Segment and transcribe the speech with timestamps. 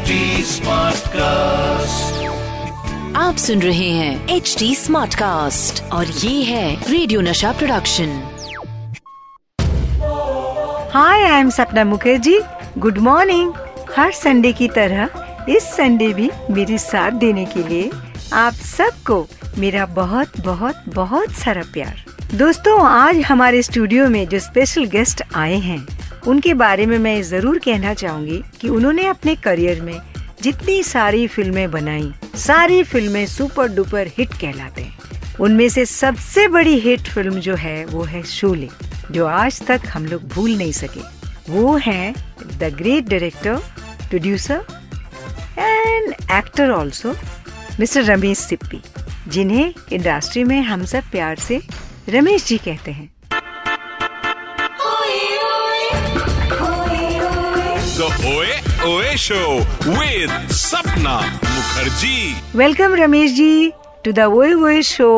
[0.00, 0.16] HD
[0.48, 2.18] Smartcast.
[3.16, 8.12] आप सुन रहे हैं एच डी स्मार्ट कास्ट और ये है रेडियो नशा production
[10.94, 12.38] hi I am Sapna Mukherjee
[12.78, 13.52] good morning
[13.96, 17.90] her Sunday की तरह इस संडे भी मेरे साथ देने के लिए
[18.36, 19.26] आप सबको
[19.58, 22.04] मेरा बहुत बहुत बहुत सारा प्यार।
[22.34, 25.86] दोस्तों आज हमारे स्टूडियो में जो स्पेशल गेस्ट आए हैं
[26.28, 30.00] उनके बारे में मैं ज़रूर कहना चाहूँगी कि उन्होंने अपने करियर में
[30.42, 34.98] जितनी सारी फ़िल्में बनाई, सारी फ़िल्में सुपर डुपर हिट कहलाते हैं।
[35.40, 38.68] उनमें से सबसे बड़ी हिट फ़िल्म जो है, वो है शोले,
[39.10, 41.00] जो आज तक हम लोग भूल नहीं सके।
[41.48, 42.12] वो है
[42.58, 43.56] the great director,
[44.08, 44.64] producer
[45.58, 47.14] and actor also
[47.80, 48.80] mister Ramesh Sippy,
[49.28, 51.60] जिन्हें इंडस्ट्री में हम सब प्यार से
[52.08, 53.08] रमेश जी कहते हैं।
[58.00, 58.52] The Oe
[58.88, 59.48] Oe Show
[59.86, 61.14] with Sapna
[61.46, 62.34] Mukherjee.
[62.56, 63.72] Welcome Ramesh ji
[64.04, 65.08] to the वोए वोए शो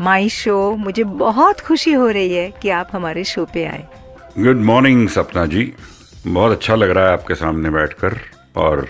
[0.00, 3.86] माई शो मुझे बहुत खुशी हो रही है कि आप हमारे शो पे आए।
[4.38, 5.72] गुड मॉर्निंग सपना जी
[6.26, 8.18] बहुत अच्छा लग रहा है आपके सामने बैठकर
[8.56, 8.86] और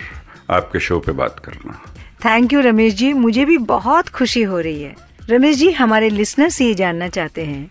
[0.51, 1.79] आपके शो पे बात करना।
[2.25, 4.95] थैंक यू रमेश जी मुझे भी बहुत खुशी हो रही है।
[5.31, 7.71] रमेश जी हमारे लिसनर से ये जानना चाहते हैं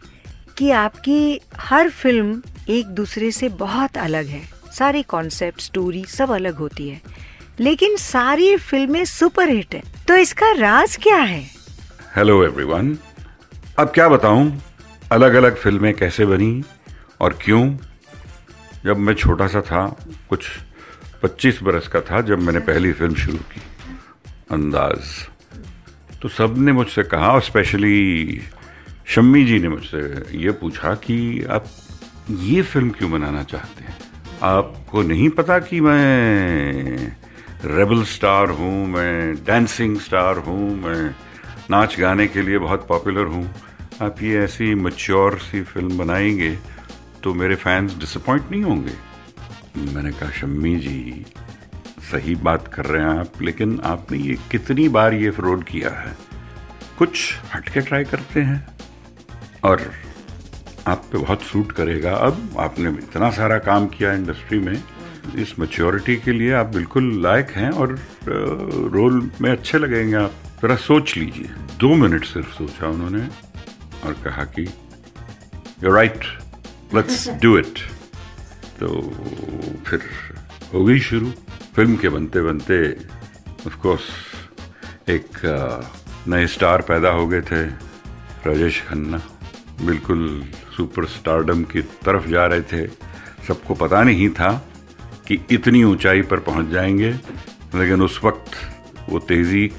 [0.57, 6.55] कि आपकी हर फ़िल्म एक दूसरे से बहुत अलग है। सारी कॉन्सेप्ट स्टोरी सब अलग
[6.55, 7.01] होती है।
[7.59, 11.43] लेकिन सारी फ़िल्में सुपर हिट है। तो इसका राज क्या है?
[12.15, 12.97] हेलो एवरीवन
[13.79, 14.61] अब क्या बताऊँ?
[15.11, 16.63] अलग अलग फ़िल्में कैसे बनी
[17.21, 17.77] और क्यों?
[18.85, 20.45] जब मैं छोटा सा था, कुछ
[21.23, 23.61] 25 बरस का था, जब मैंने पहली फ़िल्म शुरू की,
[24.51, 24.99] अंदाज।
[26.21, 28.41] तो सबने मुझसे कहा, और स्पेशली
[29.07, 31.65] शम्मी जी ने मुझसे ये पूछा कि आप
[32.31, 34.06] ये फ़िल्म क्यों बनाना चाहते हैं?
[34.43, 36.95] आपको नहीं पता कि मैं
[37.65, 41.15] रेबल स्टार हूँ, मैं डांसिंग स्टार हूँ, मैं
[41.69, 43.49] नाच गाने के लिए बहुत पॉपुलर हूँ।
[44.01, 46.57] आप ये ऐसी मच्योर सी फ़िल्म बनाएँगे
[47.23, 48.93] तो मेरे फैंस डिसअपॉइंट नहीं होंगे।
[49.93, 51.25] मैंने कहा, शम्मी जी,
[52.11, 56.15] सही बात कर रहे हैं आप, लेकिन आपने ये कितनी बार ये फ्रॉड किया है?
[56.97, 58.65] कुछ हटके ट्राई करते हैं?
[59.63, 59.81] और
[60.87, 64.83] आप पे बहुत सूट करेगा। अब आपने इतना सारा काम किया इंडस्ट्री में
[65.35, 67.97] इस मच्योरिटी के लिए आप बिल्कुल लायक हैं और
[68.93, 71.49] रोल में अच्छे लगेंगे आप। जरा सोच लीजिए।
[71.79, 73.27] दो मिनट सिर्फ़ सोचा उन्होंने
[74.05, 74.63] और कहा कि
[75.83, 76.23] you right
[76.95, 77.79] let's do it
[78.79, 78.87] तो
[79.87, 80.01] फिर
[80.73, 81.31] हो गई शुरू।
[81.75, 82.77] फ़िल्म के बनते बनते
[83.67, 84.09] ऑफ़ कोर्स
[85.09, 85.37] एक
[86.27, 87.63] नए स्टार पैदा हो गए थे
[88.47, 89.21] राजेश खन्ना।
[89.81, 90.21] बिल्कुल
[90.77, 92.87] सुपर स्टारडम की तरफ़ जा रहे थे।
[93.47, 94.51] सबको पता नहीं था
[95.27, 97.11] कि इतनी ऊंचाई पर पहुँच जाएँगे
[97.75, 98.55] लेकिन उस वक्त
[99.09, 99.71] वो तेज़ी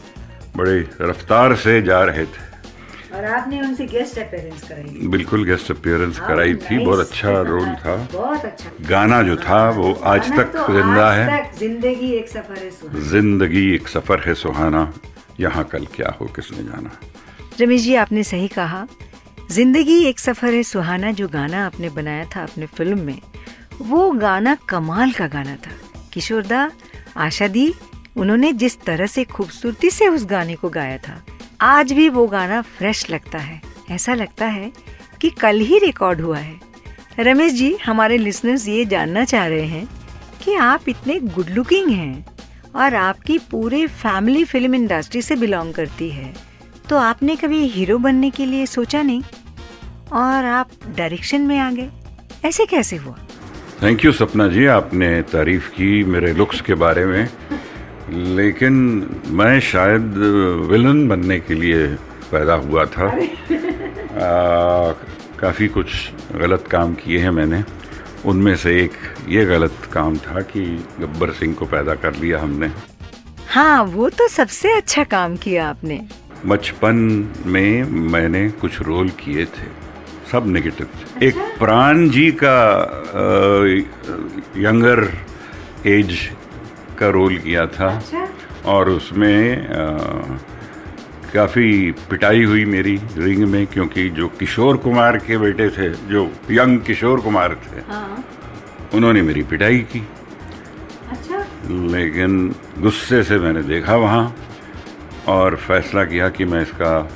[0.56, 2.46] बड़े रफ्तार से जा रहे थे।
[3.16, 7.96] और आपने उनसे गेस्ट अपेयरेंस कराई। बिल्कुल गेस्ट अपीयरेंस कराई थी बहुत अच्छा रोल था
[8.12, 12.70] बहुत अच्छा। गाना जो था वो आज तक तो ज़िंदा है। ज़िंदगी एक सफ़र है
[12.70, 14.92] सुहाना। ज़िंदगी एक सफ़र है सुहाना
[15.40, 16.90] यहाँ कल क्या हो किसने जाना?
[17.60, 18.86] रमेश जी आपने सही कहा।
[19.50, 23.18] ज़िंदगी एक सफ़र है, सुहाना, जो गाना आपने बनाया था अपने फ़िल्म में।
[23.80, 25.70] वो गाना कमाल का गाना था।
[26.12, 26.70] किशोरदा
[27.16, 27.72] आशा दी,
[28.16, 31.22] उन्होंने जिस तरह से खूबसूरती से उस गाने को गाया था,
[31.60, 33.60] आज भी वो गाना फ्रेश लगता है।
[33.90, 34.70] ऐसा लगता है
[35.20, 36.60] कि कल ही रिकॉर्ड हुआ है।
[37.20, 39.88] रमेश जी, हमारे लिसनर्स ये जानना चाह रहे हैं
[40.42, 42.24] कि आप इतने गुड लुकिंग हैं
[42.74, 46.32] और आपकी पूरी फैमिली फ़िल्म इंडस्ट्री से बिलोंग करती है।
[46.90, 49.22] तो आपने कभी हीरो बनने के लिए सोचा नहीं?
[50.12, 51.88] और आप डायरेक्शन में आ गए।
[52.44, 53.16] ऐसे कैसे हुआ?
[53.82, 57.28] थैंक यू सपना जी। आपने तारीफ़ की मेरे लुक्स के बारे में।
[58.36, 58.74] लेकिन
[59.26, 60.14] मैं शायद
[60.70, 61.86] विलन बनने के लिए
[62.32, 63.10] पैदा हुआ था।
[65.40, 67.62] काफ़ी कुछ गलत काम किए हैं मैंने।
[68.26, 68.92] उनमें से एक
[69.28, 70.62] ये गलत काम था कि
[71.00, 72.70] गब्बर सिंह को पैदा कर लिया हमने।
[73.48, 76.06] हाँ वो तो सबसे अच्छा काम किया आपने।
[76.46, 76.96] बचपन
[77.46, 79.66] में मैंने कुछ रोल किए थे
[80.32, 80.88] सब नेगेटिव
[81.22, 83.66] एक प्राण जी का आ,
[84.60, 85.12] यंगर
[85.86, 86.30] एज
[86.98, 88.04] का रोल किया था
[88.64, 89.68] और उसमें
[91.34, 96.80] काफ़ी पिटाई हुई मेरी रिंग में क्योंकि जो किशोर कुमार के बेटे थे जो यंग
[96.80, 97.80] किशोर कुमार थे
[98.96, 100.08] उन्होंने मेरी पिटाई की।
[101.70, 104.36] लेकिन गुस्से से मैंने देखा वहाँ
[105.28, 107.10] और फैसला किया कि मैं इसका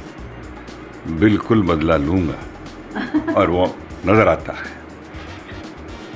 [1.11, 2.39] बिल्कुल बदला लूँगा।
[3.37, 3.67] और वो
[4.07, 4.81] नज़र आता है।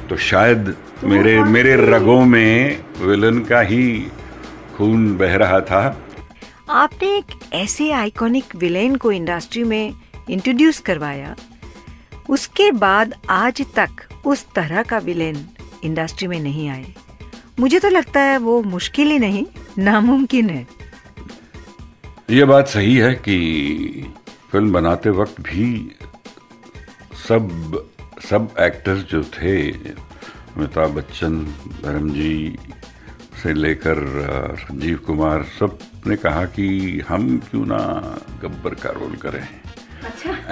[0.08, 4.06] तो शायद मेरे मेरे रगों में विलन का ही
[4.76, 6.02] खून बह रहा था।
[6.70, 9.94] आपने एक ऐसे आइकॉनिक विलेन को इंडस्ट्री में
[10.30, 11.34] इंट्रोड्यूस करवाया।
[12.30, 15.44] उसके बाद आज तक उस तरह का विलेन
[15.84, 16.94] इंडस्ट्री में नहीं आए।
[17.60, 19.44] मुझे तो लगता है वो मुश्किल ही नहीं
[19.78, 20.66] नामुमकिन है।
[22.30, 23.36] ये बात सही है कि
[24.52, 25.96] फ़िल्म बनाते वक्त भी
[27.28, 27.50] सब
[28.30, 31.36] सब एक्टर्स जो थे अमिताभ बच्चन
[31.82, 32.58] धर्म जी
[33.42, 33.98] से लेकर
[34.58, 36.68] संजीव कुमार सबने कहा कि
[37.08, 37.78] हम क्यों ना
[38.42, 39.48] गब्बर का रोल करें।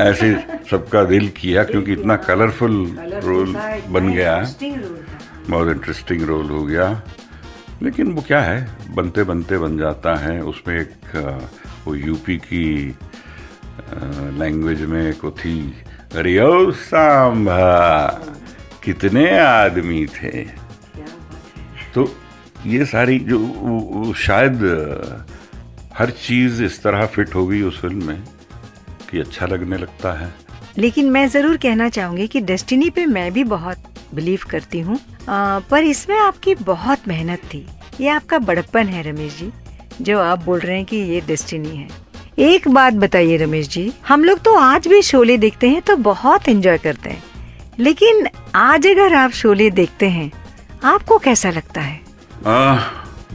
[0.07, 0.35] ऐसे
[0.71, 2.77] सबका दिल किया क्योंकि इतना कलरफुल
[3.25, 3.55] रोल
[3.89, 4.37] बन गया।
[5.51, 7.03] बहुत इंटरेस्टिंग रोल हो गया।
[7.85, 8.77] लेकिन वो क्या है?
[8.91, 11.17] बनते बनते बन जाता है। उसमें एक
[11.87, 12.97] वो यूपी की
[14.39, 15.59] लैंग्वेज में एक थी
[16.17, 18.07] अरे ओ सांभा
[18.85, 20.45] कितने आदमी थे?
[21.95, 22.09] तो
[22.67, 24.63] ये सारी जो शायद
[25.99, 28.23] हर चीज़ इस तरह फिट हो गई उस फ़िल्म में
[29.11, 30.33] कि अच्छा लगने लगता है।
[30.79, 33.85] लेकिन मैं ज़रूर कहना चाहूँगी कि डेस्टिनी पे मैं भी बहुत
[34.15, 34.99] बिलीव करती हूँ।
[35.29, 37.67] आ, पर इसमें आपकी बहुत मेहनत थी।
[38.01, 39.51] ये आपका बड़प्पन है रमेश जी
[40.01, 41.89] जो आप बोल रहे हैं कि ये डेस्टिनी है।
[42.41, 46.49] एक बात बताइए रमेश जी हम लोग तो आज भी शोले देखते हैं तो बहुत
[46.49, 47.23] एंजॉय करते हैं।
[47.79, 50.31] लेकिन आज अगर आप शोले देखते हैं
[50.85, 52.01] आपको कैसा लगता है?
[52.47, 52.75] आ,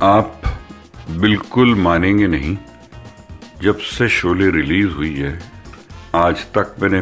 [0.01, 0.41] आप
[1.11, 2.57] बिल्कुल मानेंगे नहीं
[3.63, 5.39] जब से शोले रिलीज़ हुई है
[6.15, 7.01] आज तक मैंने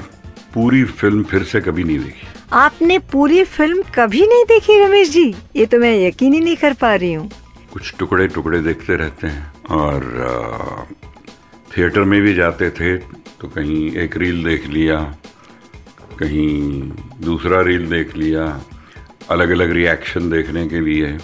[0.54, 5.34] पूरी फ़िल्म फिर से कभी नहीं देखी। आपने पूरी फ़िल्म कभी नहीं देखी रमेश जी?
[5.56, 7.30] ये तो मैं यकीन ही नहीं कर पा रही हूँ।
[7.74, 10.88] कुछ टुकड़े टुकड़े देखते रहते हैं। और
[11.78, 12.98] थिएटर में भी जाते थे
[13.40, 15.00] तो कहीं एक रील देख लिया
[16.20, 16.82] कहीं
[17.22, 18.46] दूसरा रील देख लिया
[19.32, 21.18] अलग अलग रिएक्शन देखने के लिए।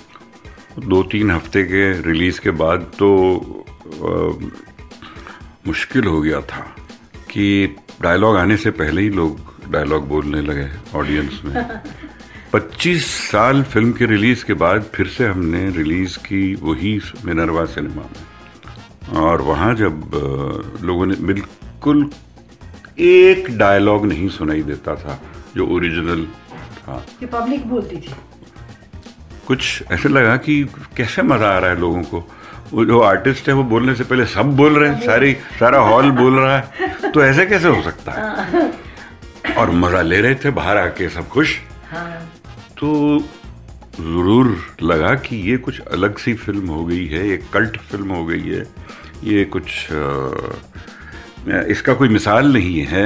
[0.79, 3.09] दो तीन हफ़्ते के रिलीज़ के बाद तो
[4.03, 4.11] आ,
[5.67, 6.61] मुश्किल हो गया था
[7.31, 11.81] कि डायलॉग आने से पहले ही लोग डायलॉग बोलने लगे ऑडियंस में।
[12.53, 18.03] 25 साल फ़िल्म के रिलीज़ के बाद फिर से हमने रिलीज़ की वही मिनरवा सिनेमा
[18.03, 20.11] में। और वहाँ जब
[20.83, 22.09] लोगों ने बिल्कुल
[22.99, 25.19] एक डायलॉग नहीं सुनाई देता था
[25.55, 26.25] जो ओरिजिनल
[26.77, 28.15] था। पब्लिक बोलती थी।
[29.47, 30.63] कुछ ऐसे लगा कि
[30.97, 32.27] कैसे मज़ा आ रहा है लोगों को।
[32.73, 36.11] वो जो आर्टिस्ट है वो बोलने से पहले सब बोल रहे हैं सारी सारा हॉल
[36.11, 38.71] बोल रहा है। तो ऐसे कैसे हो सकता है।
[39.57, 41.57] और मज़ा ले रहे थे बाहर आके सब खुश।
[41.91, 42.11] हाँ।
[42.77, 43.19] तो
[43.95, 48.25] ज़रूर लगा कि ये कुछ अलग सी फ़िल्म हो गई है ये कल्ट फ़िल्म हो
[48.25, 48.65] गई है।
[49.23, 49.65] ये कुछ
[51.69, 53.05] इसका कोई मिसाल नहीं है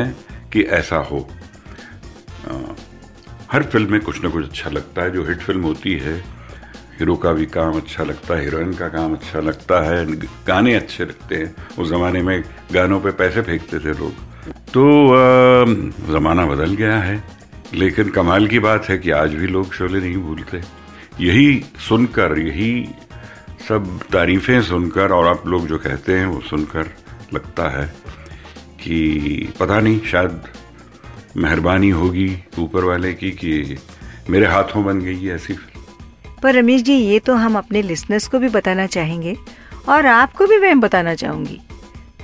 [0.54, 1.28] कि ऐसा हो।
[3.52, 6.16] हर फ़िल्म में कुछ ना कुछ अच्छा लगता है जो हिट फ़िल्म होती है
[7.00, 10.06] हीरो का भी काम अच्छा लगता है हीरोइन का काम अच्छा लगता है
[10.48, 14.26] गाने अच्छे लगते हैं। उस जमाने में गानों पे पैसे फेंकते थे लोग।
[14.77, 14.83] तो
[16.13, 17.24] जमाना बदल गया है।
[17.74, 20.62] लेकिन कमाल की बात है कि आज भी लोग शोले नहीं भूलते।
[21.19, 22.89] यही सुनकर, यही
[23.68, 26.91] सब तारीफें सुनकर, और आप लोग जो कहते हैं वो सुनकर
[27.33, 27.85] लगता है
[28.81, 30.41] कि पता नहीं, शायद
[31.38, 32.29] मेहरबानी होगी
[32.59, 33.77] ऊपर वाले की कि
[34.29, 35.53] मेरे हाथों बन गई है ऐसी
[36.44, 39.36] पर रमेश जी, ये तो हम अपने लिसनर्स को भी बताना चाहेंगे,
[39.89, 41.60] और आपको भी मैं बताना चाहूँगी।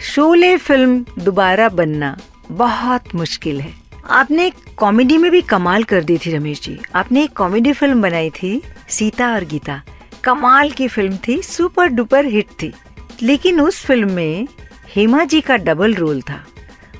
[0.01, 2.17] शोले फ़िल्म दोबारा बनना।
[2.51, 3.73] बहुत मुश्किल है।
[4.09, 8.29] आपने कॉमेडी में भी कमाल कर दी थी रमेश जी। आपने एक कॉमेडी फ़िल्म बनाई
[8.29, 9.81] थी, सीता और गीता।
[10.23, 12.73] कमाल की फ़िल्म थी, सुपर डुपर हिट थी।
[13.21, 14.47] लेकिन उस फ़िल्म में
[14.95, 16.45] हेमा जी का डबल रोल था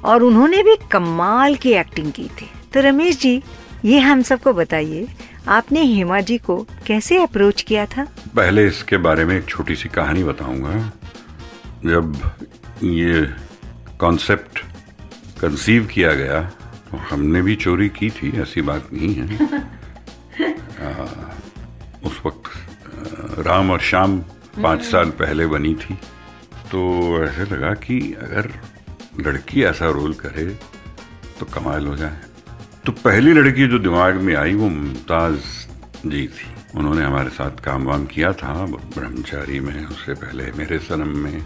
[0.06, 3.44] और उन्होंने भी कमाल की एक्टिंग की थी। तो रमेश जी,
[3.86, 5.08] ये हम सबको बताइए,
[5.48, 8.04] आपने हेमा जी को कैसे अप्रोच किया था?
[8.36, 10.92] पहले इसके बारे में एक छोटी सी कहानी बताऊँगा।
[11.86, 12.32] जब
[12.84, 13.34] ये
[14.00, 14.66] कॉन्सेप्ट
[15.44, 16.42] कंसीव किया गया
[16.92, 19.36] तो हमने भी चोरी की थी ऐसी बात नहीं है।
[20.82, 21.06] आ,
[22.04, 22.44] उस वक्त
[23.40, 24.20] राम और शाम
[24.64, 25.94] पाँच साल पहले बनी थी।
[26.72, 26.80] तो
[27.24, 28.52] ऐसे लगा कि अगर
[29.20, 30.60] लड़की ऐसा रोल करे
[31.40, 32.18] तो कमाल हो जाए।
[32.86, 35.42] तो पहली लड़की जो दिमाग में आई वो मुमताज़
[36.10, 41.18] जी थी। उन्होंने हमारे साथ काम वाम किया था ब्रह्मचारी में उससे पहले मेरे सनम
[41.18, 41.46] में।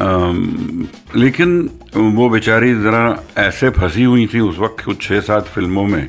[0.00, 1.58] लेकिन
[1.96, 3.02] वो बेचारी ज़रा
[3.38, 6.08] ऐसे फंसी हुई थी उस वक्त कुछ छः सात फ़िल्मों में।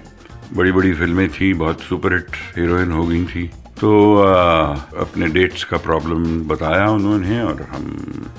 [0.54, 5.78] बड़ी बड़ी फ़िल्में थी बहुत सुपरहिट हीरोइन हो गई थी। तो आ, अपने डेट्स का
[5.78, 8.32] प्रॉब्लम बताया उन्होंने और हम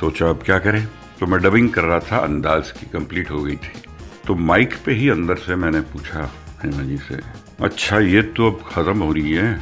[0.00, 0.86] सोचा अब क्या करें।
[1.20, 3.82] तो मैं डबिंग कर रहा था अंदाज की कंप्लीट हो गई थी।
[4.26, 6.30] तो माइक पे ही अंदर से मैंने पूछा
[6.64, 7.20] हेमा जी से
[7.64, 9.52] अच्छा ये तो अब खत्म हो रही है।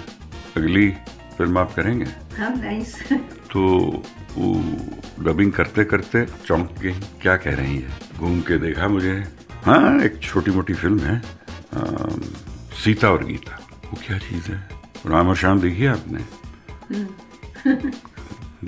[0.57, 0.89] अगली
[1.39, 2.07] फ़िल्म आप करेंगे?
[3.53, 3.61] तो
[4.37, 4.53] वो
[5.25, 6.93] डबिंग करते करते चौंक गई।
[7.23, 7.99] क्या कह रही है?
[8.19, 9.13] घूम के देखा मुझे।
[9.65, 11.23] हाँ एक छोटी मोटी फ़िल्म है
[11.73, 12.21] अम,
[12.85, 14.69] सीता और गीता। वो क्या चीज़ है?
[15.07, 16.25] राम और श्याम देखी आपने?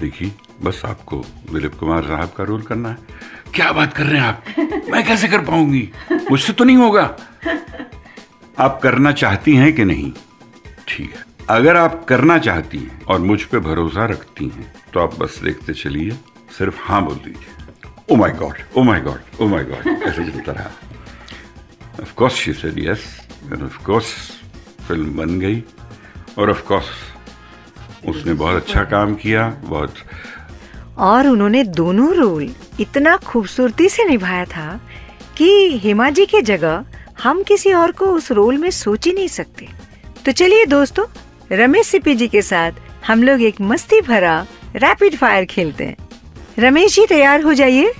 [0.01, 0.33] देखी?
[0.63, 2.97] बस आपको दिलीप कुमार साहब का रोल करना है।
[3.55, 4.45] क्या बात कर रहे हैं आप?
[4.91, 5.89] मैं कैसे कर पाऊँगी?
[6.31, 7.17] मुझसे तो नहीं होगा।
[8.59, 10.13] आप करना चाहती हैं कि नहीं?
[10.89, 15.15] ठीक है। अगर आप करना चाहती हैं और मुझ पे भरोसा रखती हैं तो आप
[15.19, 16.11] बस देखते चलिए
[16.59, 20.53] सिर्फ़ हाँ बोल दीजिए। ओ my god oh my god oh my god ऐसे चलता
[20.53, 20.71] रहा।
[22.03, 23.05] Of course she said yes
[23.53, 24.07] and of course
[24.89, 25.63] film बन गई
[26.39, 26.87] और ऑफ़ कोर्स
[28.09, 29.95] उसने बहुत अच्छा काम किया बहुत
[30.99, 32.49] और उन्होंने दोनों रोल
[32.81, 34.81] इतना खूबसूरती से निभाया था
[35.37, 36.85] कि हेमा जी की जगह
[37.23, 39.69] हम किसी और को उस रोल में सोच ही नहीं सकते।
[40.27, 41.05] तो चलिए दोस्तों
[41.53, 42.73] रमेश सिप्पी जी के साथ
[43.07, 44.41] हम लोग एक मस्ती भरा
[44.77, 45.97] रैपिड फायर खेलते हैं।
[46.59, 47.93] रमेश जी, तैयार हो जाइए।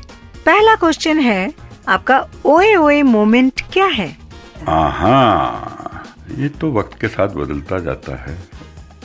[0.47, 1.53] पहला क्वेश्चन है,
[1.89, 4.09] आपका ओए ओए मोमेंट क्या है?
[4.63, 6.05] हाँ
[6.39, 8.37] ये तो वक्त के साथ बदलता जाता है।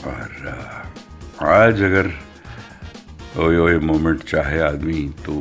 [0.07, 2.11] और आज अगर
[3.37, 5.33] ओए ओए मोमेंट चाहे आदमी तो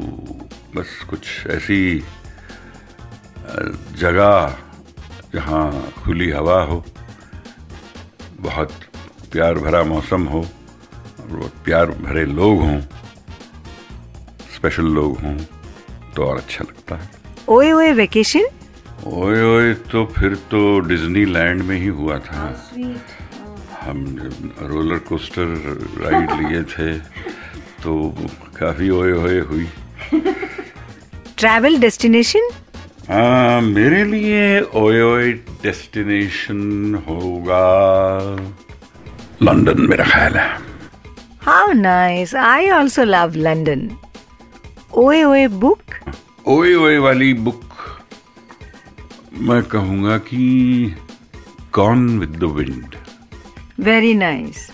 [0.77, 2.05] बस कुछ ऐसी
[3.99, 4.57] जगह
[5.35, 6.85] जहाँ खुली हवा हो।
[8.41, 8.73] बहुत
[9.33, 10.41] प्यार भरा मौसम हो
[11.21, 12.81] और प्यार भरे लोग हों
[14.55, 15.37] स्पेशल लोग हों
[16.17, 17.11] तो और अच्छा लगता है।
[17.49, 18.47] ओए ओए वेकेशन
[19.07, 22.47] ओए ओए तो फिर तो डिज्नीलैंड में ही हुआ था।
[23.81, 25.45] हम जब रोलर कोस्टर
[26.01, 26.93] राइड लिए थे
[27.83, 28.15] तो
[28.57, 29.69] काफ़ी ओए ओए हुई।
[31.39, 32.49] ट्रैवल डेस्टिनेशन
[33.09, 36.59] हाँ मेरे लिए ओए ओए डेस्टिनेशन
[37.09, 37.61] होगा।
[39.43, 40.49] लंदन मेरा ख्याल है।
[41.43, 43.89] How nice I also love London
[45.05, 45.95] ओए ओए बुक
[46.57, 47.65] ओए ओए वाली बुक
[49.49, 50.95] मैं कहूँगा कि
[51.73, 52.95] gone with the wind
[53.85, 54.71] very nice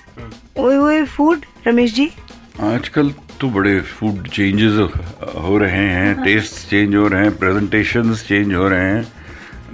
[0.58, 2.10] ओए ओए फ़ूड रमेश जी?
[2.60, 3.10] आजकल
[3.44, 4.72] तो बड़े फ़ूड चेंजेस
[5.38, 9.12] हो रहे हैं टेस्ट चेंज हो रहे हैं प्रेजेंटेशंस चेंज हो रहे हैं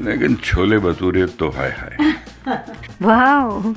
[0.05, 2.15] लेकिन छोले भटूरे तो हाय हाय।
[3.03, 3.75] वाह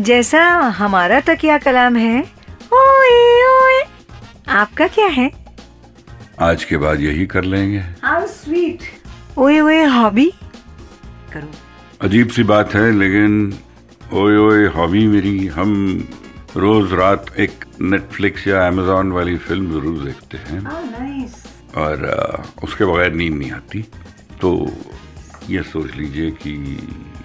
[0.00, 0.44] जैसा
[0.78, 2.20] हमारा तकिया कलाम है
[2.72, 3.82] ओए ओए
[4.48, 5.30] आपका क्या है?
[6.40, 8.82] आज के बाद यही कर लेंगे। हाउ स्वीट
[9.38, 10.30] ओए ओए हॉबी
[11.32, 11.50] करो।
[12.00, 13.54] अजीब सी बात है लेकिन
[14.12, 15.74] ओए ओए हॉबी मेरी हम
[16.56, 21.34] रोज रात एक नेटफ्लिक्स या अमेजोन वाली फ़िल्म ज़रूर देखते हैं। नाइस
[21.76, 22.04] और
[22.64, 23.82] उसके बगैर नींद नहीं आती।
[24.40, 24.50] तो
[25.50, 26.52] ये सोच लीजिए कि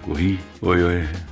[0.07, 1.25] वही ओए ओए है।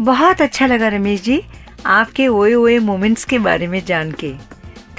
[0.00, 1.40] बहुत अच्छा लगा रमेश जी
[1.86, 4.32] आपके ओए ओए मोमेंट्स के बारे में जान के।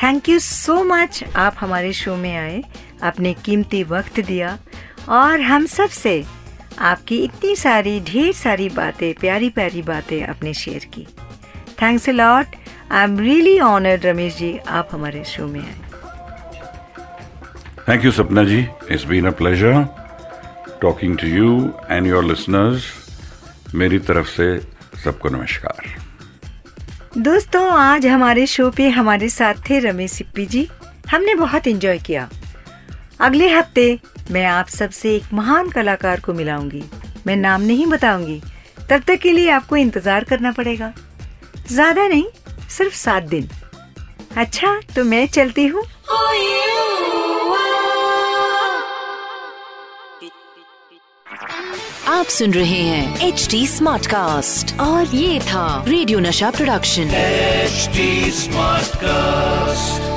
[0.04, 2.64] थैंक यू सो मच आप हमारे शो में आए
[3.04, 4.58] आपने कीमती वक्त दिया।
[5.10, 6.24] और हम सबसे
[6.80, 11.08] आपकी इतनी सारी ढेर सारी बातें प्यारी प्यारी बातें आपने शेयर की।
[11.82, 12.56] Thanks a lot
[12.92, 15.80] I am really honoured Ramesh ji आप हमारे शो में आए।
[17.86, 18.60] Thank you, Sapna ji.
[18.90, 19.78] It's been a pleasure
[20.82, 21.54] talking to you
[21.96, 22.84] and your listeners.
[23.76, 24.48] मेरी तरफ़ से
[25.04, 25.90] सबको नमस्कार।
[27.18, 30.68] दोस्तों आज हमारे शो पे हमारे साथ थे रमेश सिप्पी जी।
[31.12, 32.30] हमने बहुत एंजॉय किया।
[33.20, 34.00] अगले हफ़्ते
[34.32, 36.84] मैं आप सबसे एक महान कलाकार को मिलाऊँगी।
[37.28, 38.42] मैं नाम नहीं बताऊँगी।
[38.90, 40.94] तब तक के लिए आपको इंतज़ार करना पड़ेगा।
[41.72, 42.26] ज़्यादा नहीं
[42.78, 43.50] सिर्फ़ सात दिन।
[44.38, 45.84] अच्छा तो मैं चलती हूँ।
[52.08, 58.32] आप सुन रहे हैं एच डी स्मार्ट कास्ट और ये था रेडियो नशा प्रोडक्शन एचडी
[58.32, 60.11] स्मार्ट Smartcast.